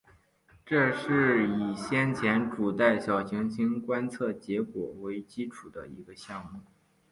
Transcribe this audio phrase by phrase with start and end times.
[0.65, 6.61] 这是以先前主带小行星观测结果为基础的一个项目。